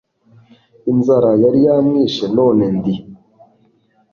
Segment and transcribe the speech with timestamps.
[0.91, 2.93] inzara yari yaramwishe, none ndi